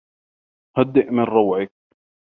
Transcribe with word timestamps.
هدّء 0.77 1.11
من 1.11 1.23
روعك. 1.25 1.71